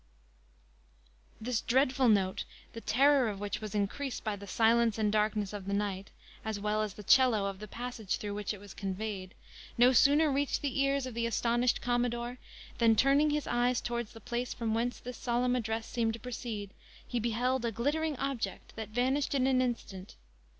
This 1.39 1.61
dreadful 1.61 2.09
note, 2.09 2.43
the 2.73 2.81
terror 2.81 3.29
of 3.29 3.39
which 3.39 3.61
was 3.61 3.75
increased 3.75 4.23
by 4.23 4.35
the 4.35 4.47
silence 4.47 4.97
and 4.97 5.11
darkness 5.11 5.53
of 5.53 5.67
the 5.67 5.75
night, 5.75 6.09
as 6.43 6.59
well 6.59 6.81
as 6.81 6.95
the 6.95 7.03
cello 7.03 7.45
of 7.45 7.59
the 7.59 7.67
passage 7.67 8.15
through 8.17 8.33
which 8.33 8.51
it 8.51 8.57
was 8.59 8.73
conveyed, 8.73 9.35
no 9.77 9.93
sooner 9.93 10.31
reached 10.31 10.63
the 10.63 10.79
ears 10.81 11.05
of 11.05 11.13
the 11.13 11.27
astonished 11.27 11.81
commodore, 11.81 12.39
than 12.79 12.95
turning 12.95 13.29
his 13.29 13.45
eyes 13.45 13.79
towards 13.79 14.13
the 14.13 14.19
place 14.21 14.55
from 14.55 14.73
whence 14.73 14.97
this 14.99 15.17
solemn 15.17 15.55
address 15.55 15.85
seemed 15.85 16.13
to 16.13 16.19
proceed, 16.19 16.71
he 17.07 17.19
beheld 17.19 17.63
a 17.63 17.71
glittering 17.71 18.17
object 18.17 18.75
that 18.75 18.89
vanished 18.89 19.35
in 19.35 19.45
an 19.45 19.61
instant. 19.61 20.15